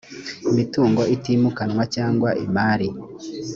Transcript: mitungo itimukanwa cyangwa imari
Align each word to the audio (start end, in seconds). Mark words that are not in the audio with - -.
mitungo 0.55 1.01
itimukanwa 1.15 1.83
cyangwa 1.95 2.29
imari 2.45 2.87